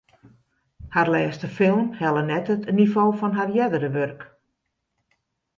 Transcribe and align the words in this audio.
Har 0.95 1.11
lêste 1.15 1.49
film 1.57 1.85
helle 2.01 2.23
net 2.31 2.51
it 2.53 2.63
nivo 2.79 3.05
fan 3.19 3.33
har 3.37 3.49
eardere 3.55 3.89
wurk. 3.95 4.19